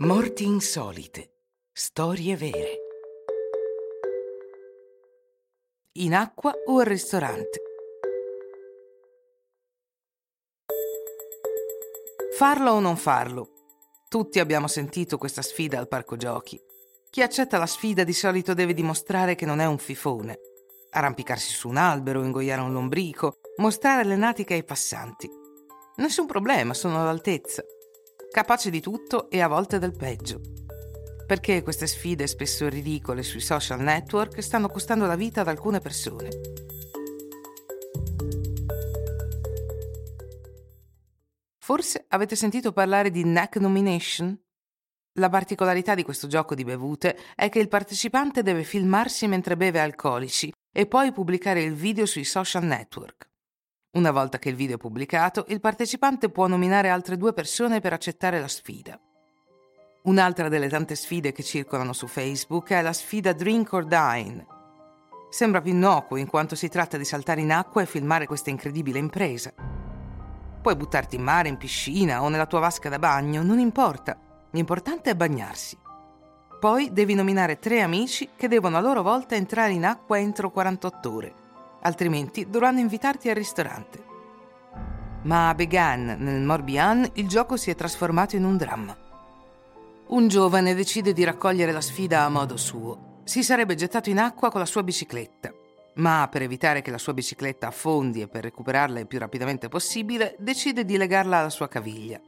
[0.00, 1.32] Morti insolite.
[1.72, 2.78] Storie vere.
[5.94, 7.60] In acqua o al ristorante.
[12.36, 13.48] Farlo o non farlo?
[14.08, 16.60] Tutti abbiamo sentito questa sfida al parco giochi.
[17.10, 20.38] Chi accetta la sfida di solito deve dimostrare che non è un fifone.
[20.90, 25.28] Arrampicarsi su un albero, ingoiare un lombrico, mostrare le natiche ai passanti.
[25.96, 27.64] Nessun problema, sono all'altezza
[28.38, 30.40] capace di tutto e a volte del peggio.
[31.26, 36.28] Perché queste sfide spesso ridicole sui social network stanno costando la vita ad alcune persone.
[41.58, 44.40] Forse avete sentito parlare di neck nomination?
[45.14, 49.80] La particolarità di questo gioco di bevute è che il partecipante deve filmarsi mentre beve
[49.80, 53.27] alcolici e poi pubblicare il video sui social network.
[53.98, 57.92] Una volta che il video è pubblicato, il partecipante può nominare altre due persone per
[57.92, 58.96] accettare la sfida.
[60.02, 64.46] Un'altra delle tante sfide che circolano su Facebook è la sfida Drink or Dine.
[65.30, 69.00] Sembra più innocuo in quanto si tratta di saltare in acqua e filmare questa incredibile
[69.00, 69.52] impresa.
[70.62, 74.16] Puoi buttarti in mare, in piscina o nella tua vasca da bagno, non importa.
[74.52, 75.76] L'importante è bagnarsi.
[76.60, 81.12] Poi devi nominare tre amici che devono a loro volta entrare in acqua entro 48
[81.12, 81.46] ore
[81.88, 84.04] altrimenti dovranno invitarti al ristorante.
[85.22, 88.96] Ma a Began, nel Morbihan, il gioco si è trasformato in un dramma.
[90.08, 93.20] Un giovane decide di raccogliere la sfida a modo suo.
[93.24, 95.52] Si sarebbe gettato in acqua con la sua bicicletta,
[95.96, 100.36] ma per evitare che la sua bicicletta affondi e per recuperarla il più rapidamente possibile,
[100.38, 102.20] decide di legarla alla sua caviglia.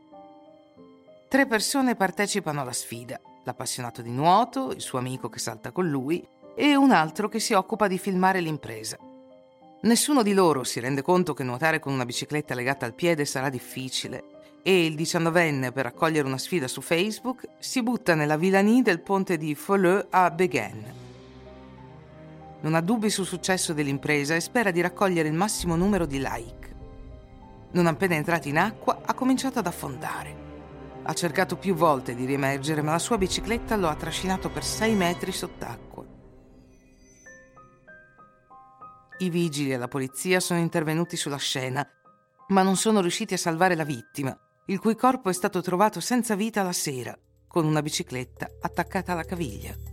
[1.28, 6.27] Tre persone partecipano alla sfida, l'appassionato di nuoto, il suo amico che salta con lui
[6.56, 8.98] e un altro che si occupa di filmare l'impresa.
[9.82, 13.48] Nessuno di loro si rende conto che nuotare con una bicicletta legata al piede sarà
[13.48, 14.24] difficile
[14.62, 19.38] e il diciannovenne, per raccogliere una sfida su Facebook, si butta nella villanie del ponte
[19.38, 20.84] di Folleux a Beghen.
[22.60, 26.74] Non ha dubbi sul successo dell'impresa e spera di raccogliere il massimo numero di like.
[27.70, 30.48] Non appena entrato in acqua, ha cominciato ad affondare.
[31.04, 34.94] Ha cercato più volte di riemergere, ma la sua bicicletta lo ha trascinato per 6
[34.94, 35.89] metri sott'acqua.
[39.22, 41.86] I vigili e la polizia sono intervenuti sulla scena,
[42.48, 44.34] ma non sono riusciti a salvare la vittima,
[44.66, 47.14] il cui corpo è stato trovato senza vita la sera,
[47.47, 49.89] con una bicicletta attaccata alla caviglia.